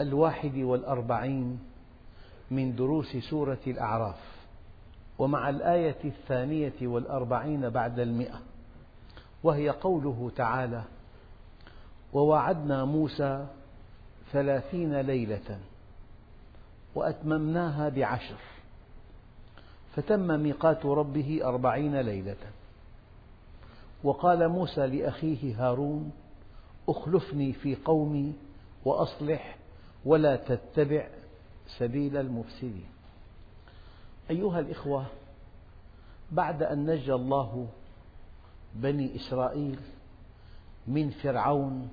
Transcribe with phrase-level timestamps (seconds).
[0.00, 1.58] الواحد والأربعين
[2.50, 4.38] من دروس سورة الأعراف
[5.18, 8.40] ومع الآية الثانية والأربعين بعد المئة
[9.42, 10.82] وهي قوله تعالى
[12.12, 13.46] ووعدنا موسى
[14.32, 15.58] ثلاثين ليلة
[16.94, 18.38] وأتممناها بعشر
[19.96, 22.36] فتم ميقات ربه أربعين ليلة.
[24.04, 26.12] وقال موسى لأخيه هارون
[26.88, 28.32] أخلفني في قومي
[28.84, 29.57] وأصلح
[30.04, 31.08] ولا تتبع
[31.78, 32.88] سبيل المفسدين.
[34.30, 35.06] أيها الإخوة
[36.32, 37.68] بعد أن نجى الله
[38.74, 39.78] بني إسرائيل
[40.86, 41.88] من فرعون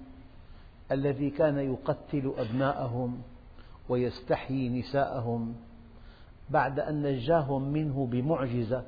[0.91, 3.21] الذي كان يقتل أبناءهم
[3.89, 5.55] ويستحيي نساءهم
[6.49, 8.83] بعد أن نجاهم منه بمعجزة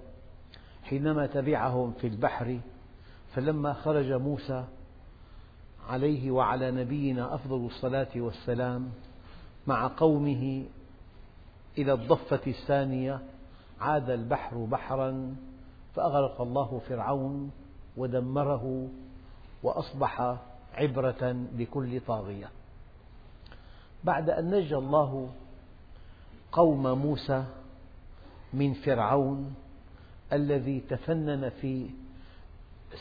[0.83, 2.59] حينما تبعهم في البحر
[3.33, 4.65] فلما خرج موسى
[5.87, 8.89] عليه وعلى نبينا أفضل الصلاة والسلام
[9.67, 10.65] مع قومه
[11.77, 13.19] إلى الضفة الثانية
[13.81, 15.35] عاد البحر بحرا
[15.95, 17.51] فأغرق الله فرعون
[17.97, 18.87] ودمره
[19.63, 20.37] وأصبح
[20.73, 22.49] عبرة لكل طاغية.
[24.03, 25.29] بعد أن نجى الله
[26.51, 27.45] قوم موسى
[28.53, 29.55] من فرعون
[30.33, 31.89] الذي تفنن في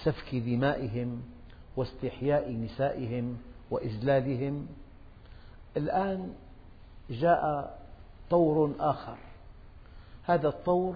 [0.05, 1.23] سفك دمائهم
[1.77, 3.37] واستحياء نسائهم
[3.71, 4.67] وإذلالهم
[5.77, 6.33] الآن
[7.11, 7.77] جاء
[8.31, 9.17] طور آخر.
[10.25, 10.95] هذا الطور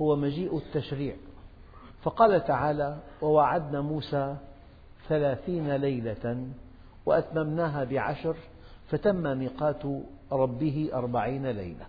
[0.00, 1.16] هو مجيء التشريع.
[2.02, 4.36] فقال تعالى ووعدنا موسى
[5.08, 6.48] ثلاثين ليلة
[7.06, 8.36] وأتممناها بعشر
[8.88, 9.82] فتم ميقات
[10.32, 11.86] ربه أربعين ليلة.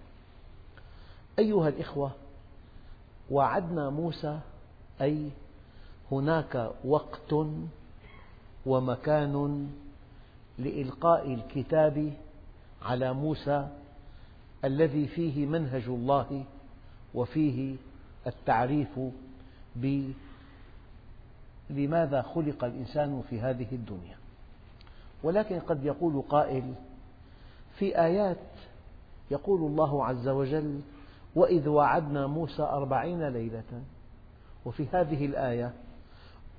[1.40, 2.12] أيها الإخوة
[3.31, 4.40] وعدنا موسى
[5.02, 5.30] أي
[6.12, 7.34] هناك وقت
[8.66, 9.68] ومكان
[10.58, 12.14] لإلقاء الكتاب
[12.82, 13.68] على موسى
[14.66, 16.44] الذي فيه منهج الله
[17.14, 17.76] وفيه
[18.28, 19.00] التعريف
[21.70, 24.18] لماذا خلق الإنسان في هذه الدنيا.
[25.24, 26.74] ولكن قد يقول قائل
[27.78, 28.38] في آيات
[29.32, 30.82] يقول الله عز وجل
[31.36, 33.84] وإذ وعدنا موسى أربعين ليلة.
[34.66, 35.74] وفي هذه الآية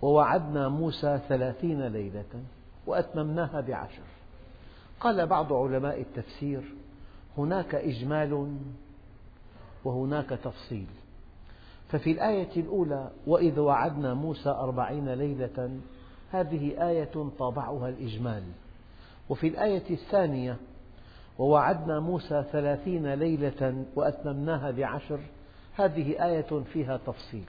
[0.02, 2.42] ووعدنا موسى ثلاثين ليلة
[2.86, 4.02] وأتممناها بعشر.
[5.00, 6.62] قال بعض علماء التفسير
[7.38, 8.56] هناك إجمال
[9.84, 10.86] وهناك تفصيل.
[11.88, 15.78] ففي الآية الأولى وإذ وعدنا موسى أربعين ليلة
[16.30, 18.42] هذه آية طابعها الإجمال.
[19.28, 20.56] وفي الآية الثانية
[21.38, 25.20] ووعدنا موسى ثلاثين ليلة وأتممناها بعشر
[25.76, 27.44] هذه آية فيها تفصيل.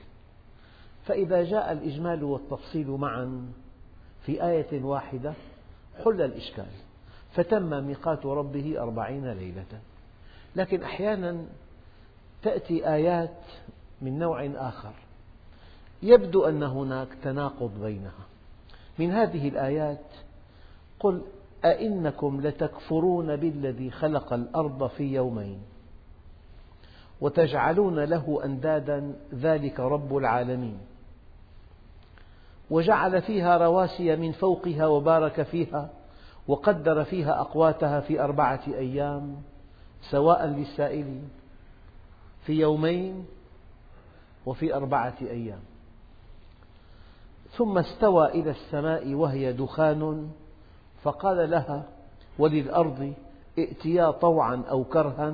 [1.05, 3.51] فإذا جاء الإجمال والتفصيل معا
[4.25, 5.33] في آية واحدة
[6.03, 6.65] حل الإشكال.
[7.31, 9.79] فتم ميقات ربه أربعين ليلة.
[10.55, 11.45] لكن أحيانا
[12.43, 13.37] تأتي آيات
[14.01, 14.93] من نوع آخر.
[16.03, 18.25] يبدو أن هناك تناقض بينها.
[18.99, 20.05] من هذه الآيات
[20.99, 21.21] قل
[21.65, 25.59] أئنكم لتكفرون بالذي خلق الأرض في يومين
[27.21, 30.77] وتجعلون له أندادا ذلك رب العالمين.
[32.69, 35.89] وجعل فيها رواسي من فوقها وبارك فيها
[36.47, 39.35] وقدر فيها أقواتها في أربعة أيام
[40.09, 41.29] سواء للسائلين
[42.45, 43.25] في يومين
[44.45, 45.59] وفي أربعة أيام.
[47.57, 50.31] ثم استوى إلى السماء وهي دخان
[51.03, 51.83] فقال لها
[52.39, 53.13] وللأرض
[53.59, 55.33] ائتيا طوعا أو كرها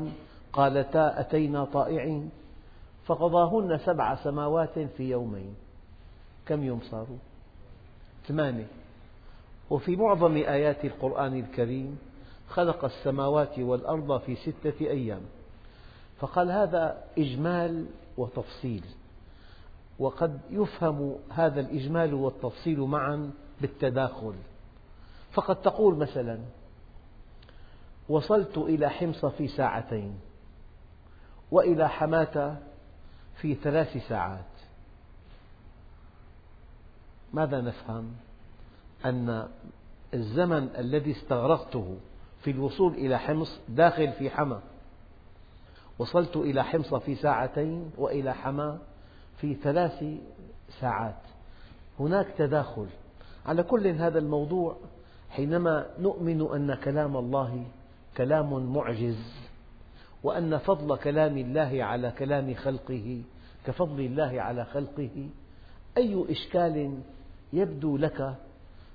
[0.53, 2.29] قالتا أتينا طائعين.
[3.05, 5.55] فقضاهن سبع سماوات في يومين.
[6.49, 7.17] كم يوم صاروا؟
[8.27, 8.67] ثمانية.
[9.69, 11.97] وفي معظم آيات القرآن الكريم
[12.49, 15.21] خلق السماوات والأرض في ستة أيام.
[16.19, 17.85] فقال هذا إجمال
[18.17, 18.83] وتفصيل.
[19.99, 23.31] وقد يفهم هذا الإجمال والتفصيل معا
[23.61, 24.33] بالتداخل.
[25.31, 26.39] فقد تقول مثلا
[28.09, 30.19] وصلت إلى حمص في ساعتين
[31.51, 32.57] وإلى حماة
[33.41, 34.58] في ثلاث ساعات.
[37.33, 38.11] ماذا نفهم؟
[39.05, 39.47] أن
[40.13, 41.97] الزمن الذي استغرقته
[42.41, 44.61] في الوصول إلى حمص داخل في حما.
[45.99, 48.79] وصلت إلى حمص في ساعتين وإلى حما
[49.37, 50.03] في ثلاث
[50.79, 51.21] ساعات.
[51.99, 52.87] هناك تداخل.
[53.45, 54.77] على كل هذا الموضوع
[55.29, 57.65] حينما نؤمن أن كلام الله
[58.17, 59.33] كلام معجز
[60.23, 63.21] وأن فضل كلام الله على كلام خلقه
[63.65, 65.29] كفضل الله على خلقه
[65.97, 66.99] أي إشكال
[67.53, 68.35] يبدو لك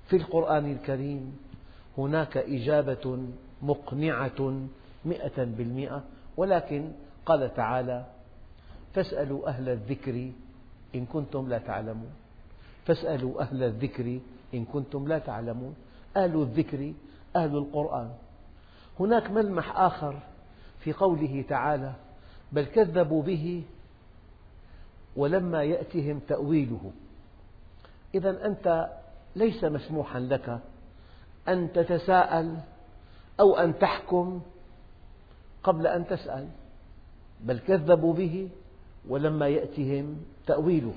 [0.07, 1.37] في القرآن الكريم
[1.97, 3.19] هناك إجابة
[3.61, 4.67] مقنعة
[5.05, 6.03] مئة بالمئة
[6.37, 6.91] ولكن
[7.25, 8.05] قال تعالى
[8.93, 10.31] فاسألوا أهل الذكر
[10.95, 12.11] إن كنتم لا تعلمون.
[12.85, 14.19] فاسألوا أهل الذكر
[14.53, 15.75] إن كنتم لا تعلمون.
[16.17, 16.93] أهل الذكر
[17.35, 18.09] أهل القرآن.
[18.99, 20.19] هناك ملمح آخر
[20.79, 21.93] في قوله تعالى
[22.51, 23.63] بل كذبوا به
[25.15, 26.91] ولما يأتهم تأويله.
[28.13, 28.89] إذا أنت
[29.35, 30.59] ليس مسموحا لك
[31.47, 32.57] أن تتساءل
[33.39, 34.41] أو أن تحكم
[35.63, 36.47] قبل أن تسأل
[37.41, 38.49] بل كذبوا به
[39.09, 40.17] ولما يأتهم
[40.47, 40.93] تأويله.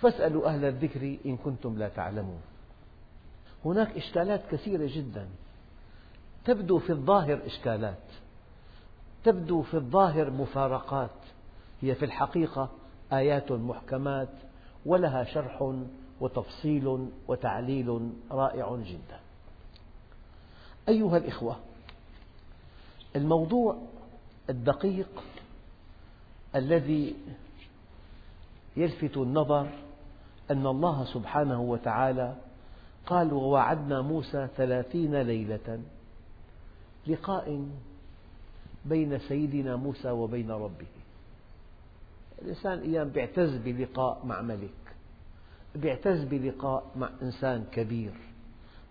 [0.00, 2.40] فاسألوا أهل الذكر إن كنتم لا تعلمون.
[3.64, 5.26] هناك إشكالات كثيرة جدا.
[6.44, 8.02] تبدو في الظاهر إشكالات
[9.24, 11.10] تبدو في الظاهر مفارقات.
[11.80, 12.70] هي في الحقيقة
[13.12, 14.28] آيات محكمات
[14.86, 15.74] ولها شرح
[16.20, 19.20] وتفصيل وتعليل رائع جدا.
[20.88, 21.56] أيها الإخوة
[23.16, 23.76] الموضوع
[24.50, 25.22] الدقيق
[26.54, 27.16] الذي
[28.76, 29.68] يلفت النظر
[30.50, 32.34] أن الله سبحانه وتعالى
[33.06, 35.80] قال ووعدنا موسى ثلاثين ليلة
[37.06, 37.66] لقاء
[38.84, 40.86] بين سيدنا موسى وبين ربه.
[42.42, 44.70] الإنسان أيام يعتز بلقاء مع ملك
[45.84, 48.12] يعتز بلقاء مع إنسان كبير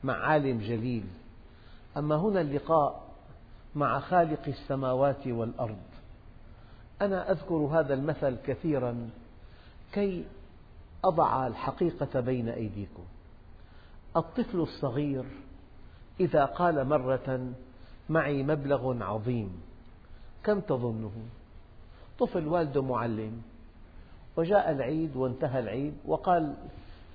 [0.04, 1.06] مع عالم جليل.
[1.98, 3.06] أما هنا اللقاء
[3.76, 5.82] مع خالق السماوات والأرض.
[7.02, 9.10] أنا أذكر هذا المثل كثيرا
[9.94, 10.26] كي
[11.04, 13.04] أضع الحقيقة بين أيديكم.
[14.18, 15.26] الطفل الصغير
[16.20, 17.54] إذا قال مرة
[18.10, 19.62] معي مبلغ عظيم
[20.44, 21.12] كم تظنه؟
[22.20, 23.42] طفل والده معلم
[24.38, 26.56] وجاء العيد وانتهى العيد وقال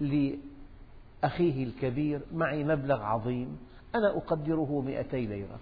[0.00, 3.58] لأخيه الكبير معي مبلغ عظيم
[3.94, 5.58] أنا أقدره مئتي ليرة.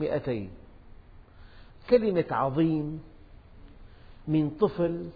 [0.00, 0.50] مئتين.
[1.90, 3.02] كلمة عظيم
[4.28, 5.08] من طفل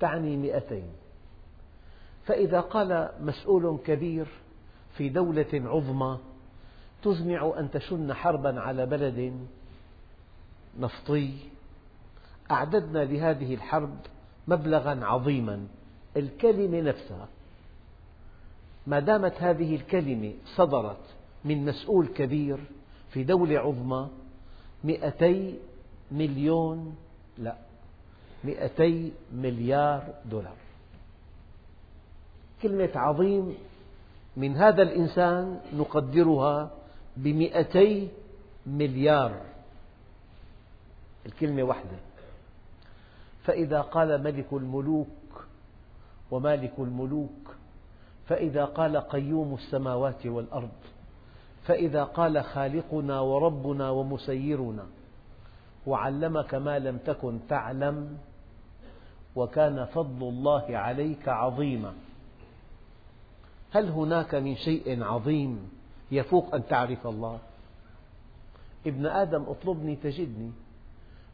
[0.00, 0.88] تعني مئتين.
[2.26, 4.26] فإذا قال مسؤول كبير
[4.96, 6.18] في دولة عظمى
[7.02, 9.46] تزمع أن تشن حربا على بلد
[10.78, 11.34] نفطي.
[12.50, 13.96] أعددنا لهذه الحرب
[14.48, 15.66] مبلغا عظيما
[16.16, 17.28] الكلمة نفسها.
[18.86, 21.02] ما دامت هذه الكلمة صدرت
[21.44, 22.58] من مسؤول كبير
[23.10, 24.08] في دولة عظمى
[24.84, 25.58] مئتي
[26.12, 26.96] مليون
[27.38, 27.56] لا
[28.44, 30.56] مئتي مليار دولار.
[32.62, 33.54] كلمة عظيم
[34.36, 36.70] من هذا الإنسان نقدرها
[37.16, 38.08] بمئتي
[38.66, 39.40] مليار.
[41.26, 42.05] الكلمة واحدة.
[43.46, 45.46] فإذا قال ملك الملوك
[46.30, 47.54] ومالك الملوك
[48.26, 50.70] فإذا قال قيوم السماوات والأرض
[51.66, 54.86] فإذا قال خالقنا وربنا ومسيرنا
[55.86, 58.18] وعلمك ما لم تكن تعلم
[59.36, 61.92] وكان فضل الله عليك عظيما.
[63.72, 65.70] هل هناك من شيء عظيم
[66.10, 67.38] يفوق أن تعرف الله؟
[68.86, 70.52] ابن آدم اطلبني تجدني.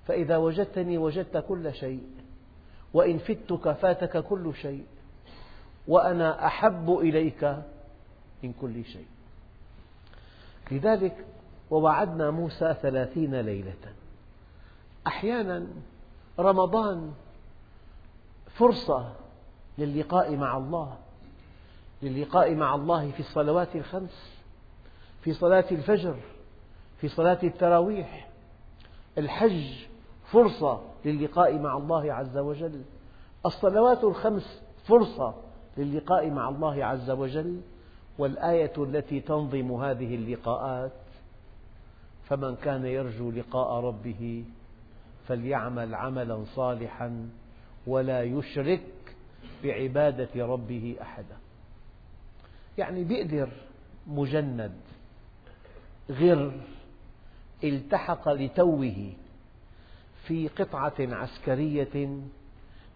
[0.07, 2.07] فإذا وجدتني وجدت كل شيء
[2.95, 4.85] وإن فتك فاتك كل شيء
[5.89, 7.57] وأنا أحب إليك
[8.43, 9.07] من كل شيء.
[10.71, 11.25] لذلك
[11.71, 13.93] ووعدنا موسى ثلاثين ليلة.
[15.07, 15.67] أحيانا
[16.39, 17.13] رمضان
[18.55, 19.13] فرصة
[19.79, 20.97] للقاء مع الله
[22.03, 24.33] للقاء مع الله في الصلوات الخمس
[25.23, 26.17] في صلاة الفجر
[27.01, 28.29] في صلاة التراويح
[29.19, 29.87] الحج
[30.33, 32.83] فرصة للقاء مع الله عز وجل.
[33.47, 35.35] الصلوات الخمس فرصة
[35.77, 37.61] للقاء مع الله عز وجل
[38.19, 40.93] والآية التي تنظم هذه اللقاءات
[42.25, 44.45] فمن كان يرجو لقاء ربه
[45.29, 47.29] فليعمل عملا صالحا
[47.87, 48.83] ولا يشرك
[49.65, 51.37] بعبادة ربه أحدا.
[52.79, 53.49] يعني بيقدر
[54.07, 54.73] مجند
[56.11, 56.53] غر
[57.65, 59.13] التحق لتوه
[60.27, 62.21] في قطعة عسكرية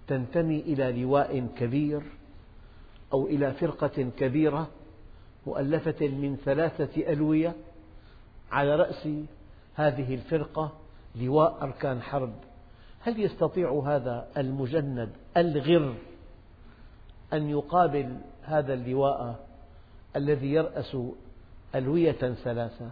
[0.07, 2.03] تنتمي إلى لواء كبير
[3.13, 4.69] أو إلى فرقة كبيرة
[5.47, 7.55] مؤلفة من ثلاثة ألوية
[8.53, 9.09] على رأس
[9.75, 10.73] هذه الفرقة
[11.17, 12.35] لواء أركان حرب.
[13.01, 15.95] هل يستطيع هذا المجند الغر
[17.33, 19.47] أن يقابل هذا اللواء
[20.17, 20.97] الذي يرأس
[21.75, 22.91] ألوية ثلاثة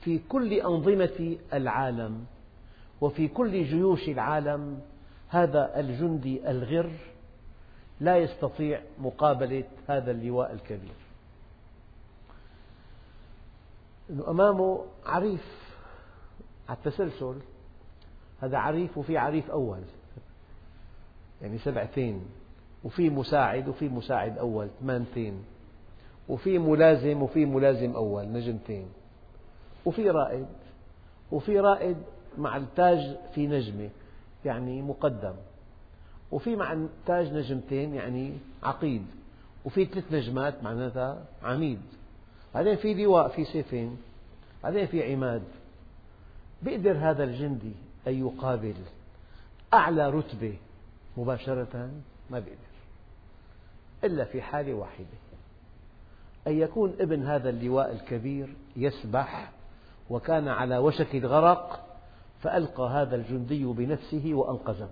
[0.00, 2.24] في كل أنظمة العالم؟
[3.00, 4.80] وفي كل جيوش العالم
[5.28, 6.90] هذا الجندي الغر
[8.00, 10.94] لا يستطيع مقابلة هذا اللواء الكبير.
[14.28, 15.74] أمامه عريف
[16.68, 17.34] على التسلسل.
[18.40, 19.82] هذا عريف وفي عريف أول.
[21.42, 22.24] يعني سبعتين.
[22.84, 25.44] وفي مساعد وفي مساعد أول ثمانتين.
[26.28, 28.88] وفي ملازم وفي ملازم أول نجمتين.
[29.84, 30.46] وفي رائد.
[31.32, 31.96] وفي رائد
[32.40, 33.88] مع التاج في نجمة
[34.44, 35.34] يعني مقدم.
[36.30, 38.32] وفي مع التاج نجمتين يعني
[38.62, 39.06] عقيد.
[39.64, 41.80] وفي ثلاث نجمات معناتها عميد.
[42.54, 43.98] بعدين في لواء في سيفين
[44.62, 45.42] بعدين في عماد.
[46.62, 47.72] بيقدر هذا الجندي
[48.06, 48.74] أن يقابل
[49.74, 50.56] أعلى رتبة
[51.16, 51.90] مباشرة؟
[52.30, 52.60] ما بيقدر.
[54.04, 55.06] إلا في حالة واحدة.
[56.46, 59.50] أن يكون ابن هذا اللواء الكبير يسبح
[60.10, 61.89] وكان على وشك الغرق
[62.40, 64.88] فألقى هذا الجندي بنفسه وأنقذه.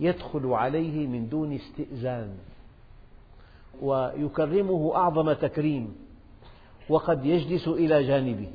[0.00, 2.38] يدخل عليه من دون استئذان
[3.82, 5.96] ويكرمه أعظم تكريم
[6.88, 8.50] وقد يجلس إلى جانبه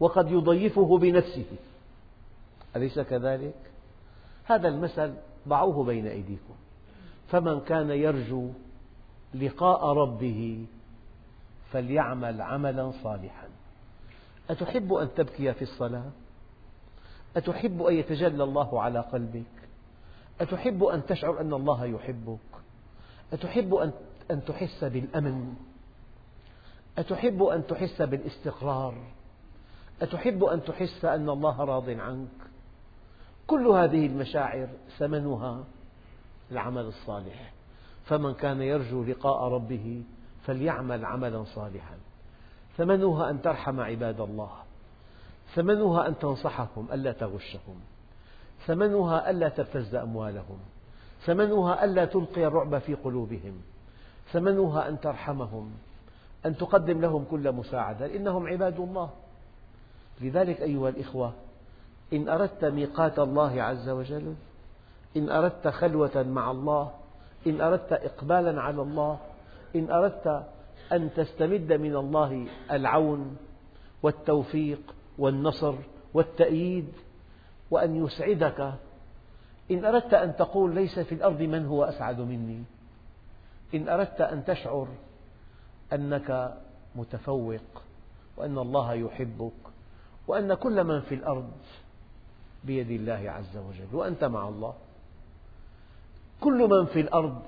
[0.00, 1.46] وقد يضيفه بنفسه.
[2.76, 3.54] أليس كذلك؟
[4.44, 5.14] هذا المثل
[5.48, 6.54] ضعوه بين أيديكم.
[7.28, 8.48] فمن كان يرجو
[9.34, 10.66] لقاء ربه
[11.70, 13.53] فليعمل عملا صالحا.
[14.50, 16.10] أتحب أن تبكي في الصلاة؟
[17.36, 19.68] أتحب أن يتجلى الله على قلبك؟
[20.40, 22.38] أتحب أن تشعر أن الله يحبك؟
[23.32, 23.74] أتحب
[24.30, 25.54] أن تحس بالأمن؟
[26.98, 28.94] أتحب أن تحس بالاستقرار؟
[30.02, 32.28] أتحب أن تحس أن الله راض عنك؟
[33.46, 35.64] كل هذه المشاعر ثمنها
[36.50, 37.52] العمل الصالح
[38.04, 40.02] فمن كان يرجو لقاء ربه
[40.46, 41.96] فليعمل عملا صالحا
[42.76, 44.50] ثمنها أن ترحم عباد الله.
[45.54, 47.80] ثمنها أن تنصحهم ألا تغشهم.
[48.66, 50.58] ثمنها ألا تبتز أموالهم.
[51.24, 53.62] ثمنها ألا تلقي الرعب في قلوبهم.
[54.32, 55.72] ثمنها أن ترحمهم.
[56.46, 58.06] أن تقدم لهم كل مساعدة.
[58.06, 59.10] إنهم عباد الله.
[60.20, 61.32] لذلك أيها الإخوة
[62.12, 64.34] إن أردت ميقات الله عز وجل
[65.16, 66.90] إن أردت خلوة مع الله
[67.46, 69.18] إن أردت إقبالا على الله
[69.76, 70.44] إن أردت
[70.92, 73.36] أن تستمد من الله العون
[74.02, 75.74] والتوفيق والنصر
[76.14, 76.88] والتأييد
[77.70, 78.74] وأن يسعدك.
[79.70, 82.62] إن أردت أن تقول ليس في الأرض من هو أسعد مني.
[83.74, 84.88] إن أردت أن تشعر
[85.92, 86.54] أنك
[86.96, 87.82] متفوق
[88.36, 89.52] وأن الله يحبك
[90.26, 91.50] وأن كل من في الأرض
[92.64, 94.74] بيد الله عز وجل وأنت مع الله.
[96.40, 97.42] كل من في الأرض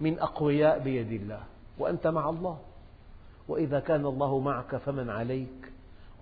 [0.00, 1.42] من أقوياء بيد الله
[1.78, 2.58] وأنت مع الله.
[3.50, 5.72] وإذا كان الله معك فمن عليك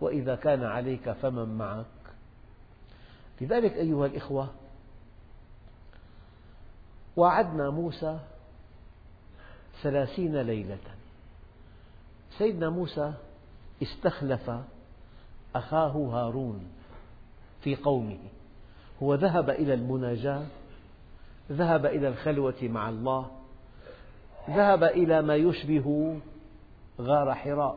[0.01, 1.85] وإذا كان عليك فمن معك.
[3.41, 4.49] لذلك أيها الإخوة
[7.17, 8.19] وعدنا موسى
[9.83, 10.79] ثلاثين ليلة.
[12.39, 13.13] سيدنا موسى
[13.83, 14.51] استخلف
[15.55, 16.69] أخاه هارون
[17.61, 18.19] في قومه.
[19.03, 20.47] هو ذهب إلى المناجاة
[21.53, 23.31] ذهب إلى الخلوة مع الله
[24.51, 26.19] ذهب إلى ما يشبه
[27.01, 27.77] غار حراء.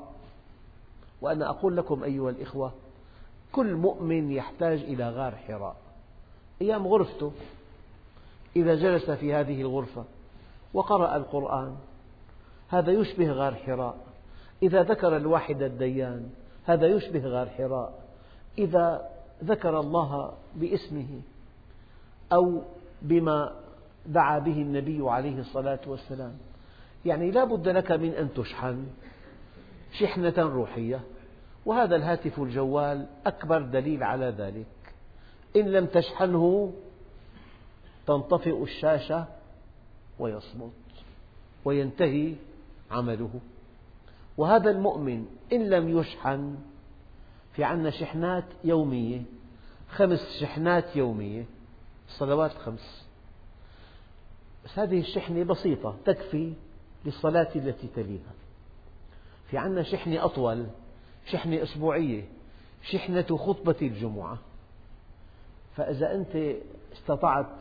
[1.21, 2.71] وأنا أقول لكم أيها الإخوة
[3.51, 5.75] كل مؤمن يحتاج إلى غار حراء.
[6.61, 7.31] أيام غرفته
[8.55, 10.03] إذا جلس في هذه الغرفة
[10.73, 11.75] وقرأ القرآن
[12.69, 13.97] هذا يشبه غار حراء.
[14.63, 16.29] إذا ذكر الواحد الديان
[16.65, 18.01] هذا يشبه غار حراء.
[18.57, 19.09] إذا
[19.43, 21.21] ذكر الله باسمه
[22.33, 22.61] أو
[23.01, 23.55] بما
[24.05, 26.33] دعا به النبي عليه الصلاة والسلام
[27.05, 28.87] يعني لا بد لك من أن تشحن
[29.99, 31.01] شحنة روحية
[31.65, 34.65] وهذا الهاتف الجوال أكبر دليل على ذلك.
[35.55, 36.73] إن لم تشحنه
[38.07, 39.25] تنطفئ الشاشة
[40.19, 40.71] ويصمت
[41.65, 42.33] وينتهي
[42.91, 43.39] عمله.
[44.37, 46.55] وهذا المؤمن إن لم يشحن
[47.53, 49.21] في عندنا شحنات يومية
[49.89, 51.45] خمس شحنات يومية
[52.07, 53.07] الصلوات الخمس
[54.65, 56.53] بس هذه الشحنة بسيطة تكفي
[57.05, 58.31] للصلاة التي تليها.
[59.49, 60.65] في عندنا شحنة أطول
[61.31, 62.23] شحنة أسبوعية
[62.91, 64.37] شحنة خطبة الجمعة.
[65.75, 66.55] فإذا أنت
[66.93, 67.55] استطعت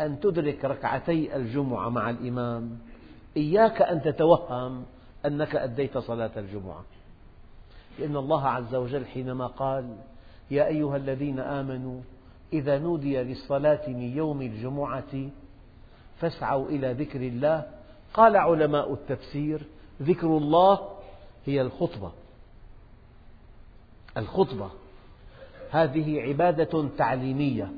[0.00, 2.78] أن تدرك ركعتي الجمعة مع الإمام
[3.36, 4.84] إياك أن تتوهم
[5.26, 6.84] أنك أديت صلاة الجمعة.
[7.98, 9.96] لأن الله عز وجل حينما قال
[10.50, 12.00] يا أيها الذين آمنوا
[12.52, 15.28] إذا نودي للصلاة من يوم الجمعة
[16.20, 17.66] فاسعوا إلى ذكر الله
[18.14, 19.66] قال علماء التفسير
[20.02, 20.88] ذكر الله
[21.46, 22.12] هي الخطبة.
[24.16, 24.70] الخطبة.
[25.70, 27.72] هذه عبادة تعليمية.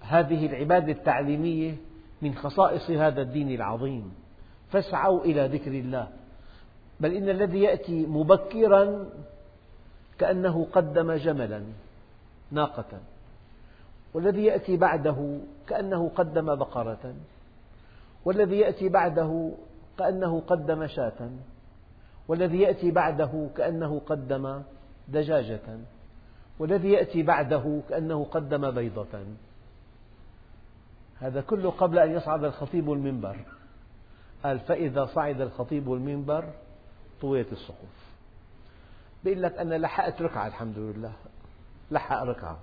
[0.00, 1.76] هذه العبادة التعليمية
[2.22, 4.14] من خصائص هذا الدين العظيم.
[4.70, 6.08] فاسعوا إلى ذكر الله.
[7.00, 9.10] بل إن الذي يأتي مبكرا
[10.18, 11.62] كأنه قدم جملا
[12.50, 13.00] ناقة.
[14.14, 17.14] والذي يأتي بعده كأنه قدم بقرة.
[18.26, 19.52] والذي يأتي بعده
[19.98, 21.30] كأنه قدم شاة
[22.28, 24.62] والذي يأتي بعده كأنه قدم
[25.08, 25.78] دجاجة
[26.58, 29.24] والذي يأتي بعده كأنه قدم بيضة.
[31.18, 33.36] هذا كله قبل أن يصعد الخطيب المنبر.
[34.44, 36.52] قال فإذا صعد الخطيب المنبر
[37.20, 38.14] طويت الصحف.
[39.24, 41.12] بيقول لك أنا لحقت ركعة الحمد لله.
[41.90, 42.58] لحق ركعة.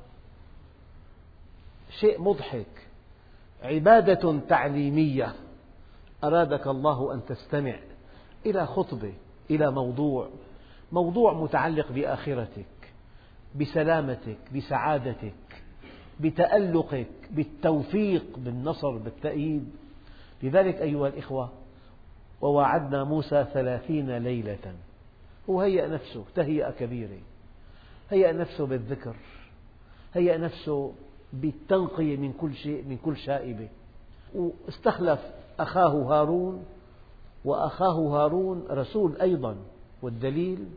[1.99, 2.87] شيء مضحك.
[3.63, 5.33] عبادة تعليمية.
[6.23, 7.75] أرادك الله أن تستمع
[8.45, 9.13] إلى خطبة
[9.51, 10.29] إلى موضوع
[10.91, 12.65] موضوع متعلق بآخرتك
[13.55, 15.33] بسلامتك بسعادتك
[16.19, 19.71] بتألقك بالتوفيق بالنصر بالتأييد.
[20.43, 21.49] لذلك أيها الإخوة
[22.41, 24.73] وواعدنا موسى ثلاثين ليلة.
[25.49, 27.19] هو هيأ نفسه تهيئة كبيرة.
[28.09, 29.15] هيأ نفسه بالذكر.
[30.13, 30.93] هيأ نفسه
[31.33, 33.67] بالتنقية من كل شيء من كل شائبة.
[34.35, 35.19] واستخلف
[35.59, 36.65] أخاه هارون
[37.45, 39.55] وأخاه هارون رسول أيضا
[40.01, 40.67] والدليل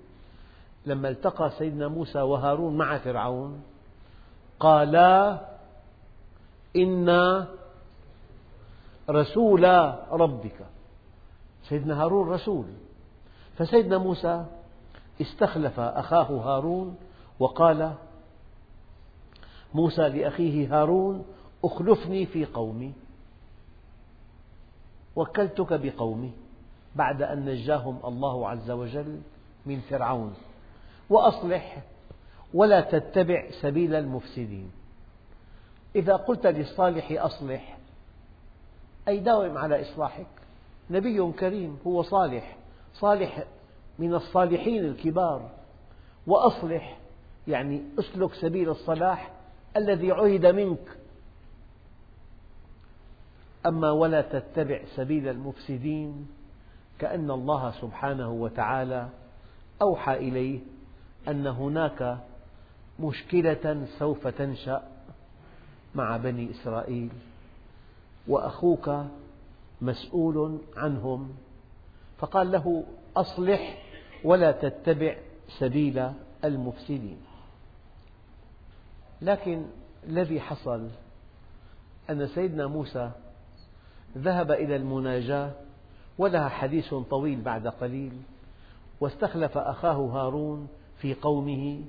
[0.87, 3.63] لما التقى سيدنا موسى وهارون مع فرعون
[4.61, 5.41] قالا
[6.77, 7.49] إنا
[9.11, 10.67] رسولا ربك.
[11.69, 12.65] سيدنا هارون رسول.
[13.57, 14.45] فسيدنا موسى
[15.21, 16.97] استخلف أخاه هارون
[17.39, 17.93] وقال
[19.75, 21.25] موسى لأخيه هارون
[21.65, 22.93] أخلفني في قومي.
[25.17, 26.33] وكلتك بقومي
[26.97, 29.21] بعد أن نجاهم الله عز وجل
[29.67, 30.35] من فرعون.
[31.11, 31.83] وأصلح
[32.55, 34.71] ولا تتبع سبيل المفسدين.
[35.97, 37.79] إذا قلت للصالح أصلح
[39.09, 40.27] أي داوم على إصلاحك؟
[40.91, 42.57] نبي كريم هو صالح
[42.95, 43.45] صالح
[43.99, 45.51] من الصالحين الكبار.
[46.27, 46.99] وأصلح
[47.49, 49.31] يعني أسلك سبيل الصلاح
[49.77, 50.99] الذي عهد منك.
[53.67, 56.29] أما ولا تتبع سبيل المفسدين
[56.99, 59.09] كأن الله سبحانه وتعالى
[59.83, 60.61] أوحى إليه
[61.29, 62.19] أن هناك
[63.01, 64.83] مشكلة سوف تنشأ
[65.95, 67.11] مع بني إسرائيل
[68.29, 68.91] وأخوك
[69.81, 71.35] مسؤول عنهم
[72.19, 72.85] فقال له
[73.17, 73.83] أصلح
[74.25, 75.17] ولا تتبع
[75.59, 76.11] سبيل
[76.45, 77.19] المفسدين
[79.23, 79.67] لكن
[80.09, 80.89] الذي حصل
[82.11, 83.11] أن سيدنا موسى
[84.17, 85.51] ذهب إلى المناجاة
[86.19, 88.13] ولها حديث طويل بعد قليل
[89.01, 91.81] واستخلف أخاه هارون في قومه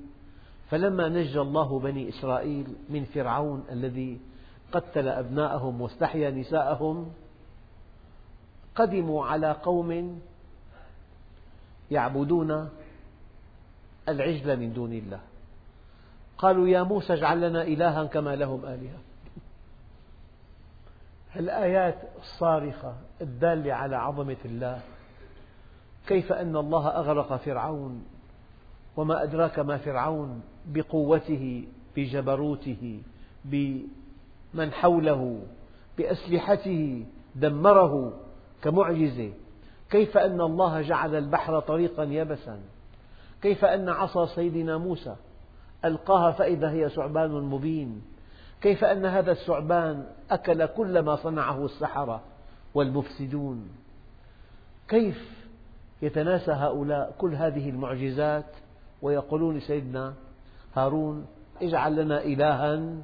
[0.70, 4.20] فلما نجى الله بني إسرائيل من فرعون الذي
[4.72, 7.10] قتل أبناءهم واستحيا نساءهم
[8.74, 10.20] قدموا على قوم
[11.90, 12.68] يعبدون
[14.08, 15.20] العجل من دون الله.
[16.38, 18.98] قالوا يا موسى اجعل لنا إلها كما لهم آلهة.
[21.36, 24.80] الآيات الصارخة الدالة على عظمة الله.
[26.06, 28.04] كيف أن الله أغرق فرعون
[28.96, 31.64] وما أدراك ما فرعون بقوته
[31.96, 33.02] بجبروته
[33.44, 35.42] بمن حوله
[35.98, 38.12] بأسلحته دمره
[38.62, 39.32] كمعجزة.
[39.90, 42.60] كيف أن الله جعل البحر طريقا يبسا.
[43.42, 45.16] كيف أن عصا سيدنا موسى
[45.84, 48.02] ألقاها فإذا هي ثعبان مبين.
[48.62, 52.22] كيف أن هذا الثعبان أكل كل ما صنعه السحرة
[52.74, 53.68] والمفسدون؟
[54.88, 55.46] كيف
[56.02, 58.44] يتناسى هؤلاء كل هذه المعجزات
[59.02, 60.14] ويقولون لسيدنا
[60.76, 61.26] هارون
[61.62, 62.94] اجعل لنا إلها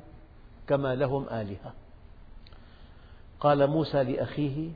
[0.66, 1.72] كما لهم آلهة؟
[3.40, 4.70] قال موسى لأخيه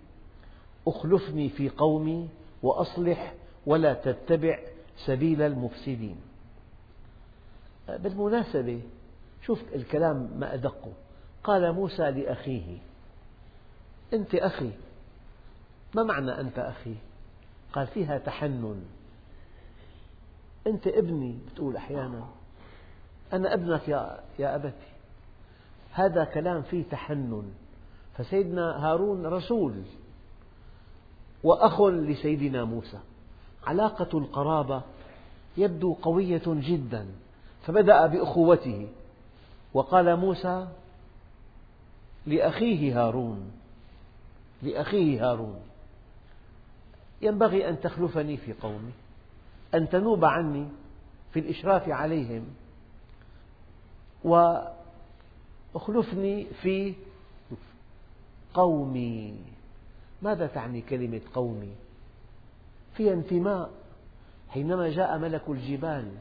[0.86, 2.28] اخلفني في قومي
[2.62, 3.34] وأصلح
[3.66, 4.58] ولا تتبع
[5.06, 6.16] سبيل المفسدين.
[7.88, 8.80] بالمناسبة
[9.42, 10.92] شوف الكلام ما أدقه.
[11.44, 12.78] قال موسى لأخيه
[14.12, 14.70] أنت أخي
[15.94, 16.94] ما معنى أنت أخي؟
[17.72, 18.84] قال فيها تحنن.
[20.66, 22.26] أنت ابني بتقول أحيانا.
[23.32, 24.92] أنا ابنك يا, يا أبتي.
[25.92, 27.52] هذا كلام فيه تحنن.
[28.16, 29.82] فسيدنا هارون رسول
[31.44, 32.98] وأخ لسيدنا موسى.
[33.66, 34.82] علاقة القرابة
[35.56, 37.06] يبدو قوية جدا
[37.66, 38.88] فبدأ بأخوته.
[39.74, 40.68] وقال موسى
[42.26, 43.52] لأخيه هارون
[44.62, 45.60] لأخيه هارون
[47.22, 48.92] ينبغي أن تخلفني في قومي
[49.74, 50.68] أن تنوب عني
[51.32, 52.44] في الإشراف عليهم
[55.74, 56.94] وأخلفني في
[58.54, 59.34] قومي
[60.22, 61.72] ماذا تعني كلمة قومي؟
[62.94, 63.70] فيها انتماء
[64.48, 66.12] حينما جاء ملك الجبال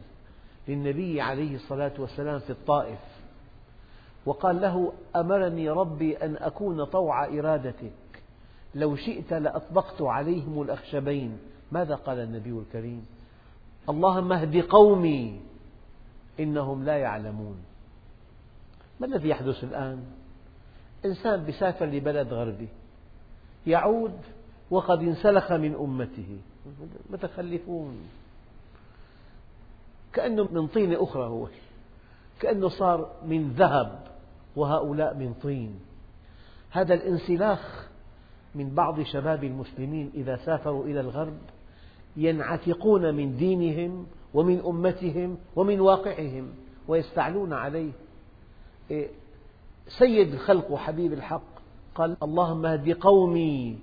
[0.67, 2.99] للنبي عليه الصلاة والسلام في الطائف
[4.27, 7.91] وقال له أمرني ربي أن أكون طوع إرادتك.
[8.75, 11.37] لو شئت لأطبقت عليهم الأخشبين.
[11.71, 13.05] ماذا قال النبي الكريم؟
[13.89, 15.41] اللهم اهد قومي
[16.39, 17.57] إنهم لا يعلمون.
[18.99, 20.03] ما الذي يحدث الآن؟
[21.05, 22.67] إنسان يسافر لبلد غربي
[23.67, 24.19] يعود
[24.71, 26.37] وقد انسلخ من أمته.
[27.09, 27.97] متخلفون.
[30.13, 31.47] كأنه من طينة أخرى هو
[32.39, 34.06] كأنه صار من ذهب.
[34.57, 35.79] وهؤلاء من طين.
[36.71, 37.89] هذا الانسلاخ
[38.55, 41.37] من بعض شباب المسلمين إذا سافروا إلى الغرب
[42.17, 46.49] ينعتقون من دينهم ومن أمتهم ومن واقعهم
[46.87, 47.91] ويستعلون عليه.
[48.91, 49.09] إيه،
[49.99, 51.57] سيد الخلق وحبيب الحق
[51.95, 53.79] قال اللهم اهد قومي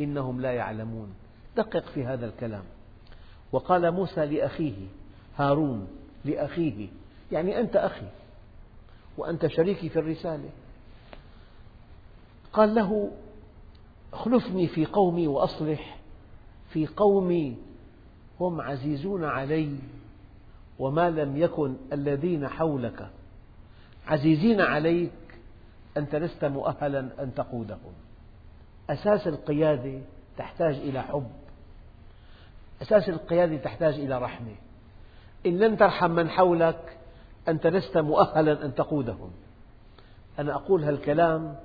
[0.00, 1.14] إنهم لا يعلمون.
[1.56, 2.64] دقق في هذا الكلام.
[3.52, 4.86] وقال موسى لأخيه
[5.36, 5.88] هارون
[6.24, 6.88] لأخيه
[7.32, 8.06] يعني أنت أخي.
[9.20, 10.50] وأنت شريكي في الرسالة.
[12.52, 13.10] قال له
[14.12, 15.98] اخلفني في قومي وأصلح
[16.70, 17.56] في قومي
[18.40, 19.76] هم عزيزون علي
[20.78, 23.10] وما لم يكن الذين حولك.
[24.06, 25.10] عزيزين عليك
[25.96, 27.92] أنت لست مؤهلا أن تقودهم.
[28.90, 30.00] أساس القيادة
[30.38, 31.30] تحتاج إلى حب.
[32.82, 34.54] أساس القيادة تحتاج إلى رحمة.
[35.46, 36.96] إن لم ترحم من حولك
[37.48, 39.30] أنت لست مؤهلا أن تقودهم.
[40.38, 41.56] أنا أقول هالكلام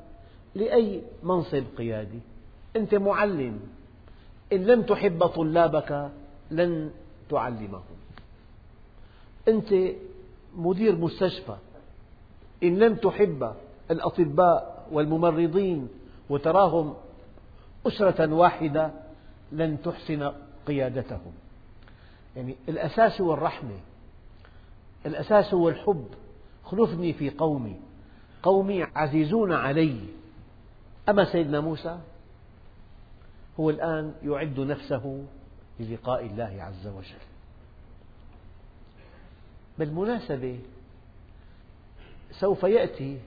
[0.55, 2.19] لأي منصب قيادي.
[2.75, 3.59] أنت معلم.
[4.53, 6.09] إن لم تحب طلابك
[6.51, 6.91] لن
[7.29, 7.95] تعلمهم.
[9.47, 9.73] أنت
[10.55, 11.55] مدير مستشفى.
[12.63, 13.53] إن لم تحب
[13.91, 15.87] الأطباء والممرضين
[16.29, 16.93] وتراهم
[17.87, 18.91] أسرة واحدة
[19.51, 20.31] لن تحسن
[20.67, 21.33] قيادتهم.
[22.35, 23.79] يعني الأساس هو الرحمة.
[25.05, 26.07] الأساس هو الحب.
[26.65, 27.75] خلفني في قومي.
[28.43, 29.99] قومي عزيزون علي.
[31.09, 31.99] أما سيدنا موسى؟
[33.59, 35.25] هو الآن يعد نفسه
[35.79, 37.25] للقاء الله عز وجل.
[39.77, 40.59] بالمناسبة
[42.31, 43.19] سوف يأتي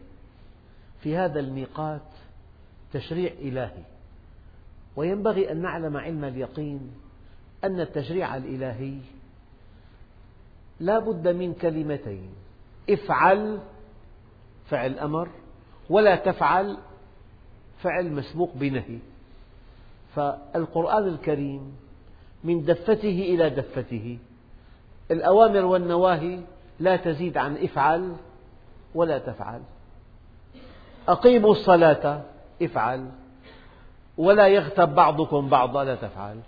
[1.01, 2.03] في هذا الميقات
[2.93, 3.83] تشريع إلهي.
[4.97, 6.91] وينبغي أن نعلم علم اليقين
[7.65, 8.99] أن التشريع الإلهي
[10.81, 12.31] لا بد من كلمتين.
[12.91, 13.59] افعل
[14.71, 15.29] فعل أمر
[15.91, 16.77] ولا تفعل
[17.83, 18.99] فعل مسبوق بنهي.
[20.15, 21.77] فالقرآن الكريم
[22.45, 24.19] من دفته إلى دفته.
[25.11, 26.41] الأوامر والنواهي
[26.81, 28.17] لا تزيد عن افعل
[28.95, 29.61] ولا تفعل.
[31.09, 32.23] أقيموا الصلاة
[32.63, 33.11] افعل.
[34.19, 36.41] ولا يغتب بعضكم بعضا لا تفعل.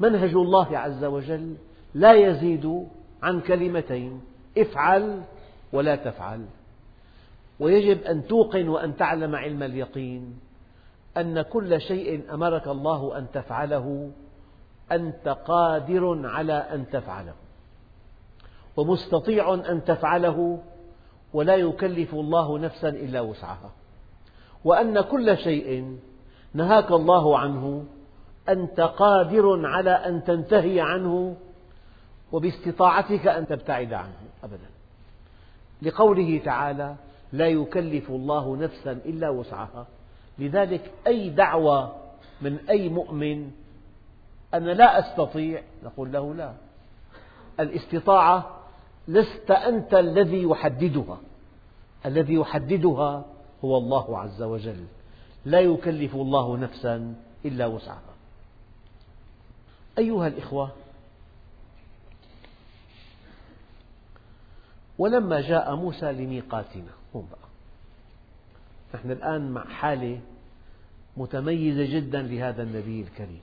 [0.00, 1.54] منهج الله عز وجل
[1.94, 2.86] لا يزيد
[3.22, 4.20] عن كلمتين.
[4.58, 5.22] افعل
[5.72, 6.46] ولا تفعل.
[7.60, 10.38] ويجب أن توقن وأن تعلم علم اليقين
[11.16, 14.10] أن كل شيء أمرك الله أن تفعله
[14.92, 17.34] أنت قادر على أن تفعله.
[18.76, 20.58] ومستطيع أن تفعله
[21.32, 23.70] ولا يكلف الله نفسا إلا وسعها.
[24.64, 25.98] وأن كل شيء
[26.54, 27.84] نهاك الله عنه
[28.48, 31.36] أنت قادر على أن تنتهي عنه
[32.32, 34.16] وباستطاعتك أن تبتعد عنه.
[34.44, 34.70] أبدا.
[35.82, 36.96] لقوله تعالى
[37.32, 39.86] لا يكلف الله نفسا إلا وسعها.
[40.38, 41.96] لذلك أي دعوة
[42.40, 43.50] من أي مؤمن
[44.54, 46.52] أنا لا أستطيع نقول له لا.
[47.60, 48.56] الاستطاعة
[49.08, 51.18] لست أنت الذي يحددها.
[52.06, 53.24] الذي يحددها
[53.64, 54.84] هو الله عز وجل.
[55.44, 57.14] لا يكلف الله نفسا
[57.44, 58.14] إلا وسعها.
[59.98, 60.70] أيها الإخوة
[64.98, 66.90] ولما جاء موسى لميقاتنا.
[67.16, 67.48] هون بقى.
[68.94, 70.20] نحن الآن مع حالة
[71.16, 73.42] متميزة جدا لهذا النبي الكريم.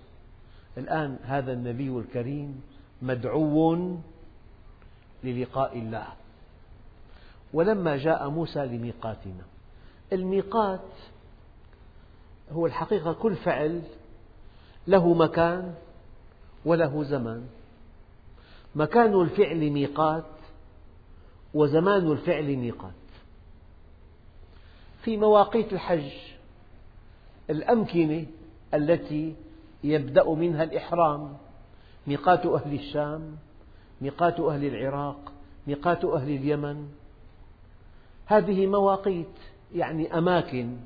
[0.78, 2.62] الآن هذا النبي الكريم
[3.02, 3.98] مدعو
[5.24, 6.08] للقاء الله.
[7.54, 9.44] ولما جاء موسى لميقاتنا.
[10.14, 10.90] الميقات
[12.52, 13.82] هو الحقيقة كل فعل
[14.88, 15.74] له مكان
[16.66, 17.48] وله زمان.
[18.76, 20.35] مكان الفعل ميقات
[21.56, 22.92] وزمان الفعل ميقات.
[25.04, 26.12] في مواقيت الحج
[27.50, 28.26] الأمكنة
[28.74, 29.36] التي
[29.84, 31.38] يبدأ منها الإحرام
[32.08, 33.38] ميقات أهل الشام
[34.02, 35.32] ميقات أهل العراق
[35.68, 36.90] ميقات أهل اليمن.
[38.26, 39.36] هذه مواقيت
[39.76, 40.78] يعني أماكن.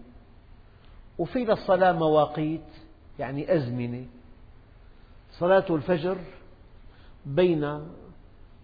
[1.17, 2.67] وفي للصلاة مواقيت
[3.19, 4.05] يعني أزمنة.
[5.31, 6.17] صلاة الفجر
[7.25, 7.81] بين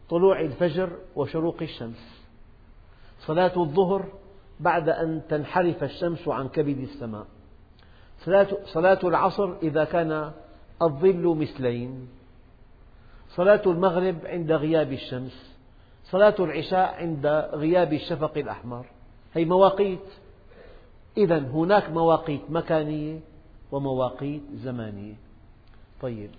[0.10, 2.26] طلوع الفجر وشروق الشمس.
[3.20, 4.06] صلاة الظهر
[4.60, 7.26] بعد أن تنحرف الشمس عن كبد السماء.
[8.66, 10.32] صلاة العصر إذا كان
[10.82, 12.08] الظل مثلين.
[13.30, 15.56] صلاة المغرب عند غياب الشمس.
[16.04, 18.86] صلاة العشاء عند غياب الشفق الأحمر.
[19.34, 20.08] هي مواقيت.
[21.18, 23.20] إذا هناك مواقيت مكانية
[23.72, 25.14] ومواقيت زمانية.
[26.02, 26.30] طيب.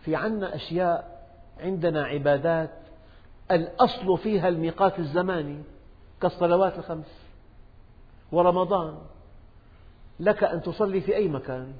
[0.00, 1.15] في عنا أشياء
[1.60, 2.70] عندنا عبادات
[3.50, 5.62] الأصل فيها الميقات الزماني
[6.20, 7.20] كالصلوات الخمس
[8.32, 8.98] ورمضان.
[10.20, 11.72] لك أن تصلي في أي مكان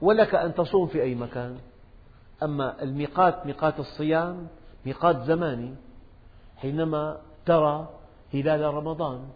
[0.00, 1.58] ولك أن تصوم في أي مكان.
[2.42, 4.48] أما الميقات ميقات الصيام
[4.86, 5.74] ميقات زماني
[6.56, 7.88] حينما ترى
[8.34, 9.28] هلال رمضان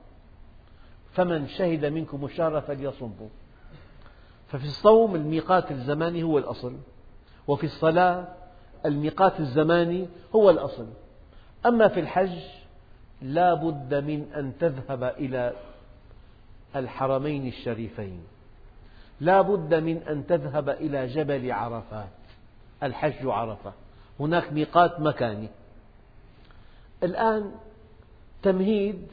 [1.13, 3.29] فمن شهد منكم الشهر فليصمه.
[4.49, 6.77] ففي الصوم الميقات الزماني هو الأصل
[7.49, 8.29] وفي الصلاة
[8.87, 10.87] الميقات الزماني هو الأصل.
[11.67, 12.39] أما في الحج
[13.23, 15.53] لا بد من أن تذهب إلى
[16.77, 18.21] الحرمين الشريفين.
[19.21, 22.09] لا بد من أن تذهب إلى جبل عرفات
[22.83, 23.73] الحج عرفة.
[24.21, 25.49] هناك ميقات مكاني.
[27.03, 27.53] الآن
[28.43, 29.07] تمهيد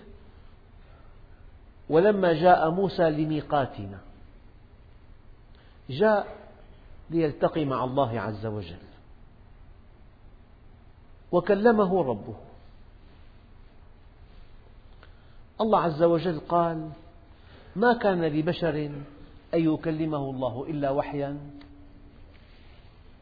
[1.89, 3.99] ولما جاء موسى لميقاتنا
[5.89, 6.27] جاء
[7.09, 8.92] ليلتقي مع الله عز وجل.
[11.33, 12.35] وكلمه ربه.
[15.61, 16.89] الله عز وجل قال
[17.75, 18.75] ما كان لبشر
[19.53, 21.37] أن يكلمه الله إلا وحيا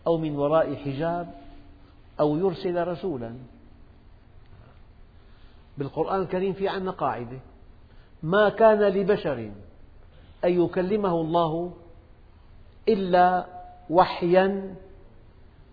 [0.07, 1.33] أو من وراء حجاب
[2.19, 3.35] أو يرسل رسولا.
[5.77, 7.39] بالقرآن الكريم في عنا قاعدة
[8.23, 9.51] ما كان لبشر
[10.45, 11.73] أن يكلمه الله
[12.89, 13.45] إلا
[13.89, 14.75] وحيا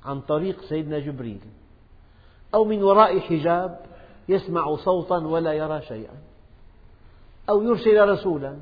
[0.05, 1.41] عن طريق سيدنا جبريل.
[2.55, 3.87] أو من وراء حجاب
[4.29, 6.15] يسمع صوتا ولا يرى شيئا.
[7.49, 8.57] أو يرسل رسولا.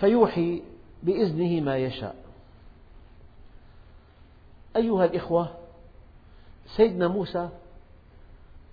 [0.00, 0.62] فيوحي
[1.02, 2.16] بإذنه ما يشاء.
[4.76, 5.54] أيها الإخوة
[6.76, 7.48] سيدنا موسى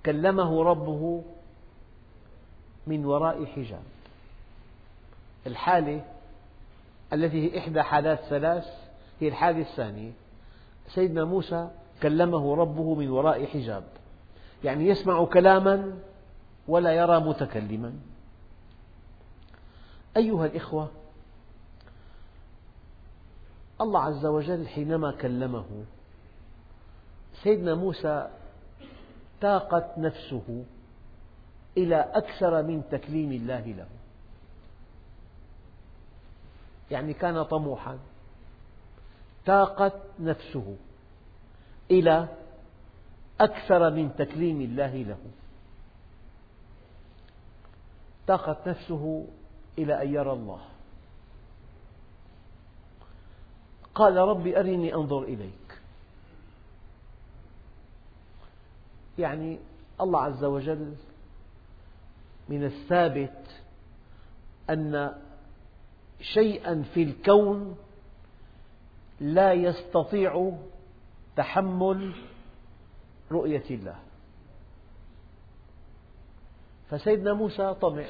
[0.06, 1.24] كلمه ربه
[2.88, 3.84] من وراء حجاب.
[5.47, 6.06] الحالة
[7.13, 8.67] التي هي إحدى حالات ثلاث
[9.19, 10.12] هي الحالة الثانية.
[10.93, 11.69] سيدنا موسى
[12.01, 13.84] كلمه ربه من وراء حجاب.
[14.63, 15.99] يعني يسمع كلاما
[16.67, 17.93] ولا يرى متكلما.
[20.17, 20.89] أيها الإخوة
[23.82, 25.65] الله عز وجل حينما كلمه
[27.43, 28.30] سيدنا موسى
[29.41, 30.63] تاقت نفسه
[31.77, 33.88] إلى أكثر من تكليم الله له.
[36.91, 37.97] يعني كان طموحا.
[39.45, 40.75] تاقت نفسه
[41.91, 42.27] إلى
[43.39, 45.17] أكثر من تكليم الله له.
[48.27, 49.27] تاقت نفسه
[49.77, 50.62] إلى أن يرى الله.
[53.95, 55.82] قال رب أرني أنظر إليك.
[59.17, 59.60] يعني
[60.01, 60.95] الله عز وجل
[62.49, 63.62] من الثابت
[64.69, 65.21] أن
[66.21, 67.77] شيئا في الكون
[69.22, 70.58] لا يستطيع
[71.36, 72.14] تحمل
[73.32, 73.96] رؤية الله.
[76.90, 78.06] فسيدنا موسى طمع.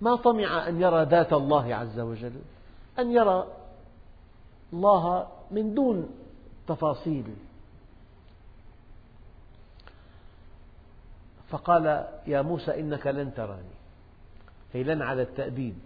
[0.00, 2.40] ما طمع أن يرى ذات الله عز وجل
[2.98, 3.46] أن يرى
[4.72, 6.10] الله من دون
[6.68, 7.36] تفاصيل.
[11.48, 13.78] فقال يا موسى إنك لن تراني.
[14.72, 15.78] هي لن على التأبيد.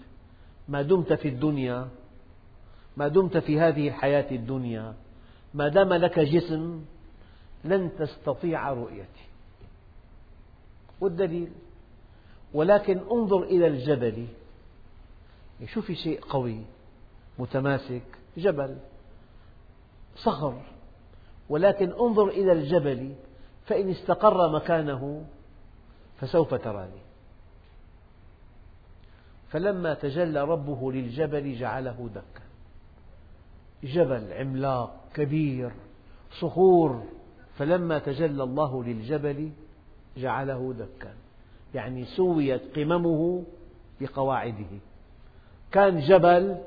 [0.69, 1.89] ما دمت في الدنيا
[2.97, 4.95] ما دمت في هذه الحياة الدنيا
[5.55, 6.85] ما دام لك جسم
[7.65, 9.27] لن تستطيع رؤيتي.
[11.01, 11.53] والدليل؟
[12.55, 14.27] ولكن انظر إلى الجبل.
[15.65, 16.61] شوفي شيء قوي
[17.39, 18.03] متماسك
[18.37, 18.79] جبل
[20.17, 20.63] صخر.
[21.49, 23.15] ولكن انظر إلى الجبل
[23.67, 25.25] فإن استقر مكانه
[26.21, 27.03] فسوف تراني.
[29.51, 32.52] فلما تجلى ربه للجبل جعله دكا.
[33.85, 35.73] جبل عملاق كبير
[36.41, 37.05] صخور.
[37.59, 39.51] فلما تجلى الله للجبل
[40.17, 41.15] جعله دكا.
[41.75, 43.45] يعني سويت قممه
[44.01, 44.79] بقواعده.
[45.73, 46.59] كان جبل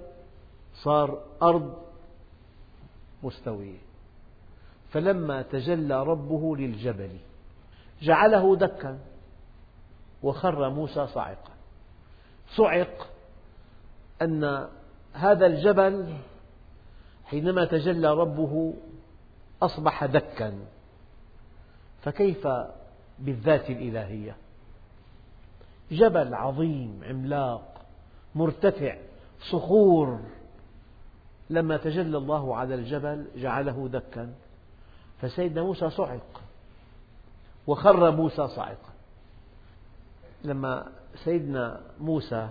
[0.73, 1.78] صار أرض
[3.23, 3.78] مستوية.
[4.89, 7.17] فلما تجلى ربه للجبل
[8.01, 8.99] جعله دكا.
[10.23, 11.51] وخر موسى صاعقا.
[12.56, 13.08] صعق
[14.21, 14.67] أن
[15.13, 16.17] هذا الجبل
[17.25, 18.73] حينما تجلى ربه
[19.61, 20.59] أصبح دكا.
[22.01, 22.47] فكيف
[23.19, 24.35] بالذات الإلهية؟
[25.91, 27.81] جبل عظيم عملاق
[28.35, 28.97] مرتفع
[29.51, 30.19] صخور.
[31.49, 34.33] لما تجلى الله على الجبل جعله دكا.
[35.21, 36.41] فسيدنا موسى صعق
[37.67, 38.93] وخر موسى صاعقا
[40.43, 40.91] لما
[41.23, 42.49] سيدنا موسى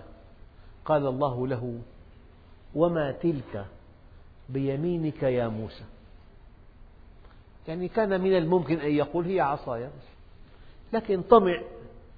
[0.85, 1.79] قال الله له
[2.75, 3.65] وما تلك
[4.49, 5.83] بيمينك يا موسى.
[7.67, 9.89] يعني كان من الممكن أن يقول هي عصاي
[10.93, 11.61] لكن طمع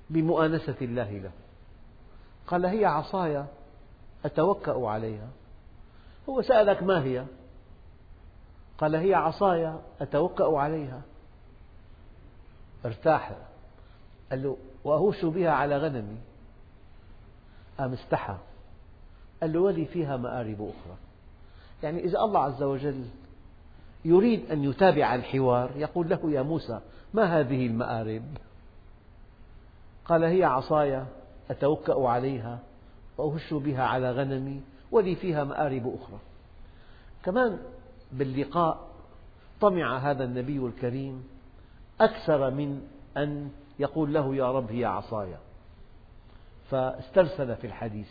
[0.09, 1.31] بمؤانسة الله له.
[2.47, 3.45] قال هي عصاي
[4.25, 5.27] أتوكأ عليها.
[6.29, 7.25] هو سألك ما هي؟
[8.77, 11.01] قال هي عصاي أتوكأ عليها.
[12.85, 13.31] ارتاح.
[14.31, 16.17] قال له وأهوش بها على غنمي.
[17.77, 18.37] قام استحى؟
[19.41, 20.97] قال له ولي فيها مآرب أخرى.
[21.83, 23.05] يعني إذا الله عز وجل
[24.05, 26.79] يريد أن يتابع الحوار يقول له يا موسى
[27.13, 28.23] ما هذه المآرب؟
[30.05, 31.03] قال هي عصاي
[31.49, 32.59] أتوكأ عليها
[33.17, 34.61] وأهش بها على غنمي
[34.91, 36.19] ولي فيها مآرب أخرى.
[37.23, 37.59] كمان
[38.11, 38.87] باللقاء
[39.61, 41.23] طمع هذا النبي الكريم
[42.01, 42.81] أكثر من
[43.17, 45.35] أن يقول له يا رب هي عصاي.
[46.69, 48.09] فاسترسل في الحديث.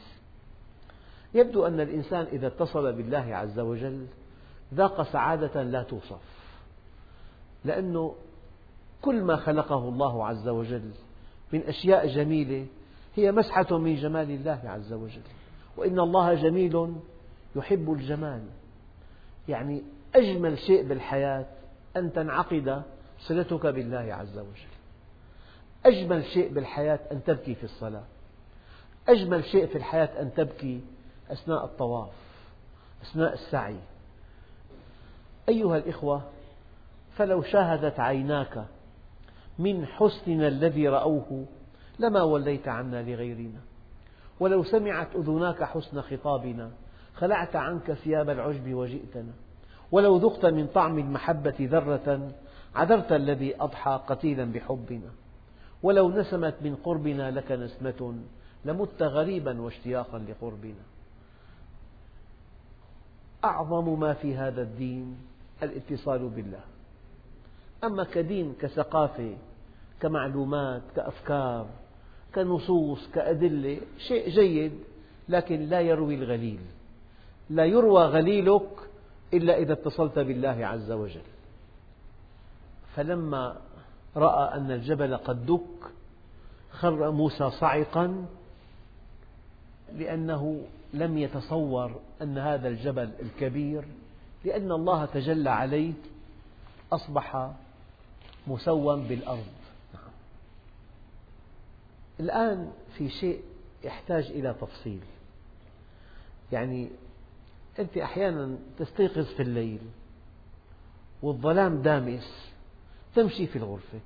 [1.37, 4.07] يبدو أن الإنسان إذا اتصل بالله عز وجل
[4.75, 6.21] ذاق سعادة لا توصف
[7.65, 8.15] لأنه
[9.03, 10.91] كل ما خلقه الله عز وجل
[11.53, 12.67] من أشياء جميلة
[13.17, 15.23] هي مسحة من جمال الله عز وجل.
[15.77, 16.95] وإن الله جميل
[17.57, 18.43] يحب الجمال.
[19.49, 19.83] يعني
[20.15, 21.47] أجمل شيء بالحياة
[21.97, 22.83] أن تنعقد
[23.19, 24.73] صلتك بالله عز وجل.
[25.87, 28.05] أجمل شيء بالحياة أن تبكي في الصلاة.
[29.09, 30.81] أجمل شيء في الحياة أن تبكي
[31.31, 32.11] أثناء الطواف
[33.03, 33.77] أثناء السعي.
[35.49, 36.23] أيها الإخوة
[37.17, 38.65] فلو شاهدت عيناك
[39.59, 41.47] من حسننا الذي رأوه
[41.99, 43.61] لما وليت عنا لغيرنا.
[44.41, 46.71] ولو سمعت أذناك حسن خطابنا
[47.15, 49.33] خلعت عنك ثياب العجب وجئتنا.
[49.93, 52.31] ولو ذقت من طعم المحبة ذرة
[52.75, 55.11] عذرت الذي أضحى قتيلا بحبنا.
[55.83, 58.15] ولو نسمت من قربنا لك نسمة
[58.65, 60.96] لمت غريبا واشتياقا لقربنا.
[63.45, 65.17] أعظم ما في هذا الدين
[65.63, 66.61] الاتصال بالله.
[67.85, 69.37] أما كدين كثقافة
[70.01, 71.67] كمعلومات كأفكار
[72.35, 74.73] كنصوص كأدلة شيء جيد
[75.29, 76.61] لكن لا يروي الغليل.
[77.51, 78.69] لا يروى غليلك
[79.35, 81.27] إلا إذا اتصلت بالله عز وجل.
[82.97, 83.57] فلما
[84.17, 85.91] رأى أن الجبل قد دك
[86.71, 88.27] خر موسى صعقا
[89.95, 90.63] لأنه
[90.99, 93.85] لم يتصور أن هذا الجبل الكبير
[94.45, 95.93] لأن الله تجلى عليه
[96.93, 97.51] أصبح
[98.47, 99.47] مسوى بالأرض.
[102.21, 103.43] الآن في شيء
[103.85, 105.01] يحتاج إلى تفصيل.
[106.53, 106.89] يعني
[107.79, 109.81] أنت أحيانا تستيقظ في الليل
[111.23, 112.51] والظلام دامس
[113.15, 114.01] تمشي في الغرفة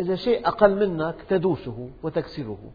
[0.00, 2.70] إذا شيء أقل منك تدوسه وتكسره.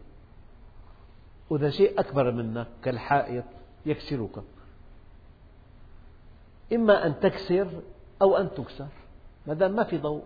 [1.50, 3.44] وإذا شيء أكبر منك كالحائط
[3.86, 4.44] يكسرك.
[6.74, 7.68] إما أن تكسر
[8.22, 8.88] أو أن تكسر
[9.48, 10.24] ما دام ما في ضوء.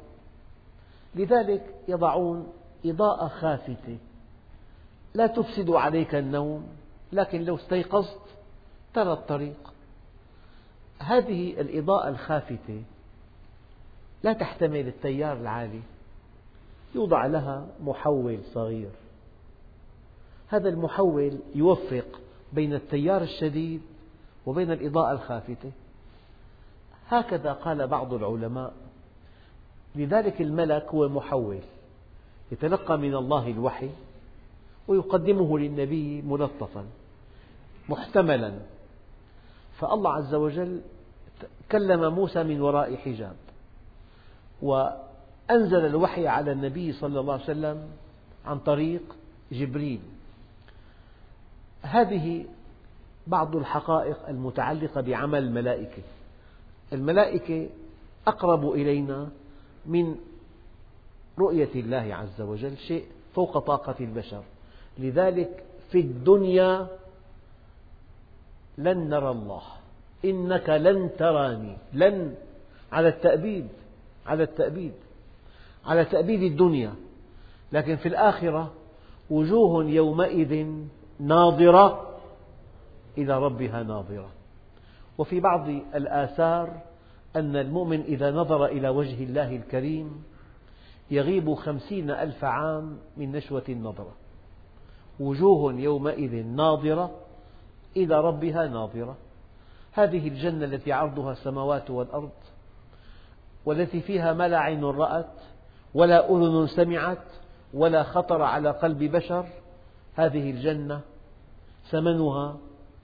[1.16, 2.54] لذلك يضعون
[2.86, 3.98] إضاءة خافتة.
[5.14, 6.68] لا تفسد عليك النوم
[7.14, 8.22] لكن لو استيقظت
[8.94, 9.74] ترى الطريق.
[11.00, 12.84] هذه الإضاءة الخافتة
[14.24, 15.82] لا تحتمل التيار العالي.
[16.96, 18.90] يوضع لها محول صغير.
[20.54, 22.06] هذا المحول يوفق
[22.54, 23.82] بين التيار الشديد
[24.46, 25.72] وبين الإضاءة الخافتة.
[27.10, 28.74] هكذا قال بعض العلماء.
[29.96, 31.60] لذلك الملك هو محول
[32.52, 33.90] يتلقى من الله الوحي
[34.88, 36.86] ويقدمه للنبي ملطفا
[37.90, 38.54] محتملا.
[39.80, 40.82] فالله عز وجل
[41.72, 43.36] كلم موسى من وراء حجاب
[44.62, 47.88] وأنزل الوحي على النبي صلى الله عليه وسلم
[48.46, 49.02] عن طريق
[49.52, 50.00] جبريل.
[51.84, 52.46] هذه
[53.28, 56.02] بعض الحقائق المتعلقة بعمل الملائكة.
[56.94, 57.70] الملائكة
[58.28, 59.30] أقرب إلينا
[59.86, 60.16] من
[61.40, 63.06] رؤية الله عز وجل شيء
[63.36, 64.44] فوق طاقة البشر.
[64.98, 66.88] لذلك في الدنيا
[68.78, 69.62] لن نرى الله.
[70.26, 71.78] إنك لن تراني.
[71.94, 72.36] لن.
[72.92, 73.68] على التأبيد.
[74.26, 74.94] على التأبيد.
[75.86, 76.94] على تأبيد الدنيا.
[77.72, 78.74] لكن في الآخرة
[79.30, 80.68] وجوه يومئذ
[81.20, 82.18] ناظرة
[83.18, 84.30] إلى ربها ناظرة.
[85.18, 86.82] وفي بعض الآثار
[87.36, 90.24] أن المؤمن إذا نظر إلى وجه الله الكريم
[91.12, 94.12] يغيب خمسين ألف عام من نشوة النظرة.
[95.20, 97.12] وجوه يومئذ ناظرة
[97.98, 99.18] إلى ربها ناظرة.
[99.94, 102.32] هذه الجنة التي عرضها السماوات والأرض
[103.66, 105.34] والتي فيها ما لا عين رأت
[105.94, 107.24] ولا أذن سمعت
[107.74, 109.46] ولا خطر على قلب بشر
[110.16, 111.02] هذه الجنة
[111.90, 112.58] ثمنها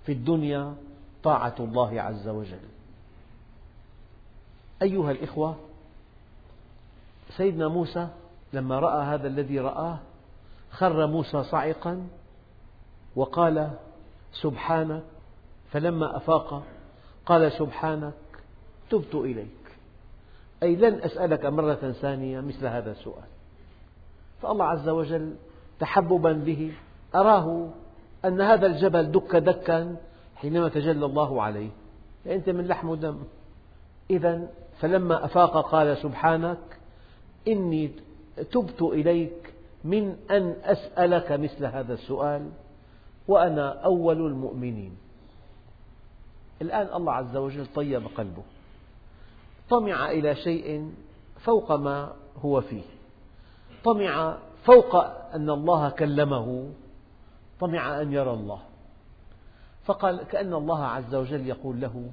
[0.06, 0.76] في الدنيا
[1.24, 2.70] طاعة الله عز وجل.
[4.82, 5.56] أيها الإخوة
[7.38, 8.08] سيدنا موسى
[8.54, 9.98] لما رأى هذا الذي رآه
[10.72, 12.08] خر موسى صعقا
[13.16, 13.72] وقال
[14.34, 15.04] سبحانك.
[15.72, 16.64] فلما أفاق
[17.26, 18.14] قال سبحانك
[18.90, 19.48] تبت إليك.
[20.64, 23.28] أي لن أسألك مرة ثانية مثل هذا السؤال.
[24.42, 25.36] فالله عز وجل
[25.80, 26.74] تحببا به
[27.16, 27.70] أراه
[28.26, 29.96] أن هذا الجبل دك دكا
[30.36, 31.70] حينما تجلى الله عليه.
[32.28, 33.18] أنت من لحم ودم.
[34.10, 34.48] إذا
[34.80, 36.58] فلما أفاق قال سبحانك
[37.48, 37.92] إني
[38.52, 39.54] تبت إليك
[39.84, 42.50] من أن أسألك مثل هذا السؤال
[43.28, 44.98] وأنا أول المؤمنين.
[46.62, 48.44] الآن الله عز وجل طيب قلبه.
[49.70, 50.92] طمع إلى شيء
[51.40, 52.84] فوق ما هو فيه.
[53.84, 54.96] طمع فوق
[55.36, 56.70] أن الله كلمه.
[57.60, 58.60] طمع أن يرى الله.
[59.86, 62.10] فقال كأن الله عز وجل يقول له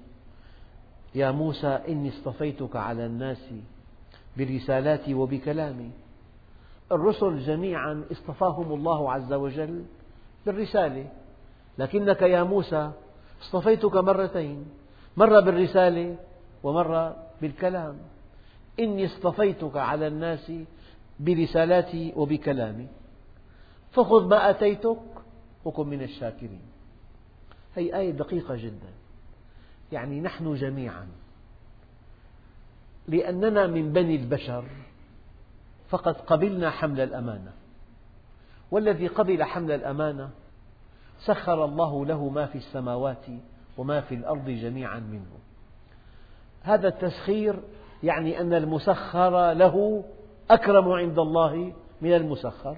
[1.15, 3.51] يا موسى إني اصطفيتك على الناس
[4.37, 5.91] برسالاتي وبكلامي.
[6.93, 9.85] الرسل جميعا اصطفاهم الله عز وجل
[10.47, 11.09] بالرسالة.
[11.79, 12.91] لكنك يا موسى
[13.43, 14.67] اصطفيتك مرتين
[15.17, 16.17] مرة بالرسالة
[16.63, 17.99] ومرة بالكلام.
[18.81, 20.53] إني اصطفيتك على الناس
[21.21, 22.87] برسالاتي وبكلامي.
[23.93, 24.99] فخذ ما آتيتك
[25.67, 26.63] وكن من الشاكرين.
[27.77, 28.91] هذه آية دقيقة جدا.
[29.93, 31.09] يعني نحن جميعا.
[33.09, 34.65] لأننا من بني البشر
[35.89, 37.53] فقد قبلنا حمل الأمانة.
[38.71, 40.31] والذي قبل حمل الأمانة
[41.19, 43.27] سخر الله له ما في السماوات
[43.79, 45.39] وما في الأرض جميعا منه.
[46.63, 47.61] هذا التسخير
[48.03, 50.05] يعني أن المسخر له
[50.51, 52.77] أكرم عند الله من المسخر.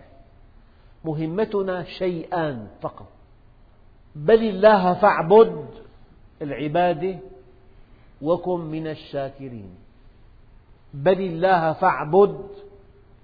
[1.05, 3.07] مهمتنا شيئان فقط.
[4.15, 5.67] بل الله فاعبد
[6.43, 7.19] العبادة
[8.23, 9.71] وكن من الشاكرين.
[10.95, 12.41] بل الله فاعبد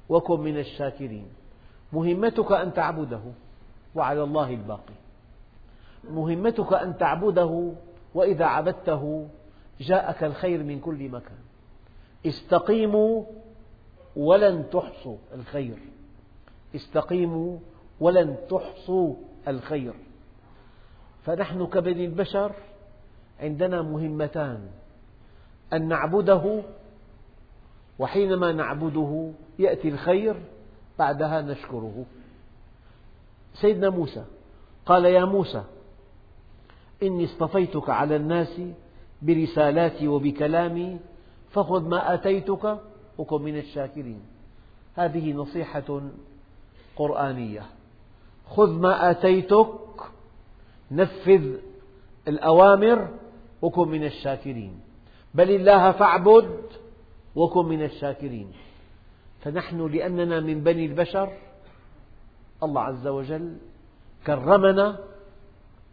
[0.08, 1.26] وكن من الشاكرين.
[1.92, 3.22] مهمتك أن تعبده
[3.94, 4.94] وعلى الله الباقي.
[6.10, 7.72] مهمتك أن تعبده
[8.14, 9.28] وإذا عبدته
[9.80, 11.38] جاءك الخير من كل مكان.
[12.26, 13.24] استقيموا
[14.16, 15.93] ولن تحصوا الخير.
[16.74, 17.58] استقيموا
[18.00, 19.14] ولن تحصوا
[19.48, 19.94] الخير.
[21.24, 22.52] فنحن كبني البشر
[23.40, 24.68] عندنا مهمتان
[25.72, 26.62] أن نعبده
[27.98, 30.36] وحينما نعبده يأتي الخير
[30.98, 32.04] بعدها نشكره.
[33.54, 34.24] سيدنا موسى
[34.86, 35.64] قال يا موسى
[37.02, 38.60] إني اصطفيتك على الناس
[39.22, 40.98] برسالاتي وبكلامي
[41.50, 42.78] فخذ ما آتيتك
[43.18, 44.20] وكن من الشاكرين.
[44.94, 46.00] هذه نصيحة
[46.96, 47.62] قرآنية.
[48.46, 49.68] خذ ما آتيتك
[50.90, 51.56] نفذ
[52.28, 53.08] الأوامر
[53.62, 54.80] وكن من الشاكرين.
[55.34, 56.62] بل الله فاعبد
[57.36, 58.52] وكن من الشاكرين.
[59.40, 61.32] فنحن لأننا من بني البشر
[62.62, 63.56] الله عز وجل
[64.26, 64.98] كرمنا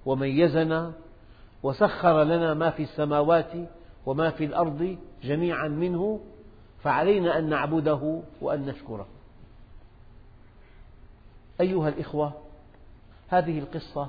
[0.06, 0.94] وميزنا
[1.64, 3.52] وسخر لنا ما في السماوات
[4.06, 6.20] وما في الأرض جميعا منه
[6.84, 9.08] فعلينا أن نعبده وأن نشكره.
[11.62, 12.34] أيها الإخوة
[13.30, 14.08] هذه القصة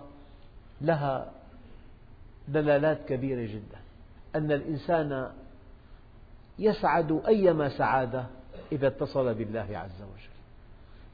[0.80, 1.30] لها
[2.48, 3.78] دلالات كبيرة جدا.
[4.34, 5.30] أن الإنسان
[6.58, 8.26] يسعد أيما سعادة
[8.72, 10.32] إذا اتصل بالله عز وجل.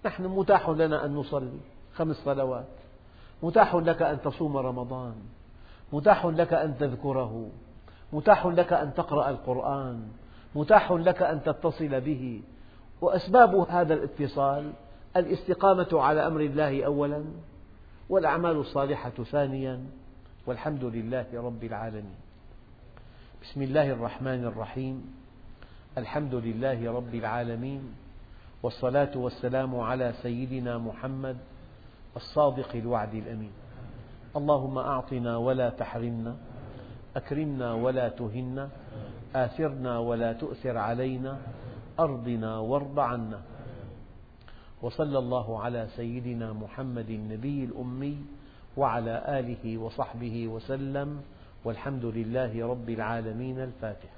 [0.04, 1.58] نحن متاح لنا أن نصلي
[1.94, 2.66] خمس صلوات.
[3.42, 5.14] متاح لك أن تصوم رمضان.
[5.92, 7.48] متاح لك أن تذكره.
[8.12, 10.08] متاح لك أن تقرأ القرآن.
[10.54, 12.42] متاح لك أن تتصل به.
[13.00, 14.72] وأسباب هذا الاتصال
[15.16, 17.24] الاستقامة على أمر الله أولا
[18.08, 19.80] والأعمال الصالحة ثانيا
[20.46, 22.18] والحمد لله رب العالمين.
[23.42, 25.14] بسم الله الرحمن الرحيم.
[25.98, 27.82] الحمد لله رب العالمين
[28.62, 31.36] والصلاة والسلام على سيدنا محمد
[32.16, 33.52] الصادق الوعد الأمين.
[34.36, 36.36] اللهم أعطنا ولا تحرمنا
[37.16, 38.68] أكرمنا ولا تهنا
[39.34, 41.38] آثرنا ولا تؤثر علينا
[42.00, 43.40] أرضنا وارض عنا.
[44.82, 48.16] وصلى الله على سيدنا محمد النبي الأمي
[48.76, 51.20] وعلى آله وصحبه وسلم
[51.64, 54.17] والحمد لله رب العالمين الفاتحة